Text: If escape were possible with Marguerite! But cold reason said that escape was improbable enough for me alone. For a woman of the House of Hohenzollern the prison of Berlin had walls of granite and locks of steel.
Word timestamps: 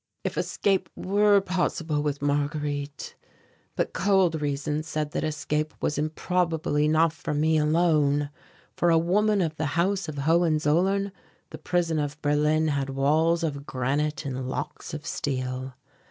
If 0.23 0.35
escape 0.35 0.89
were 0.95 1.39
possible 1.41 2.01
with 2.01 2.23
Marguerite! 2.23 3.13
But 3.75 3.93
cold 3.93 4.41
reason 4.41 4.81
said 4.81 5.11
that 5.11 5.23
escape 5.23 5.75
was 5.79 5.99
improbable 5.99 6.79
enough 6.79 7.13
for 7.13 7.35
me 7.35 7.59
alone. 7.59 8.31
For 8.75 8.89
a 8.89 8.97
woman 8.97 9.41
of 9.41 9.57
the 9.57 9.67
House 9.77 10.09
of 10.09 10.17
Hohenzollern 10.17 11.11
the 11.51 11.59
prison 11.59 11.99
of 11.99 12.19
Berlin 12.23 12.69
had 12.69 12.89
walls 12.89 13.43
of 13.43 13.67
granite 13.67 14.25
and 14.25 14.49
locks 14.49 14.95
of 14.95 15.05
steel. 15.05 15.75